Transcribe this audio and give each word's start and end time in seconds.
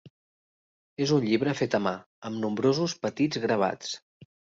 És 1.05 1.11
un 1.17 1.27
llibre 1.31 1.53
fet 1.59 1.77
a 1.79 1.79
mà 1.87 1.93
amb 2.29 2.41
nombrosos 2.45 2.97
petits 3.05 3.41
gravats. 3.45 3.93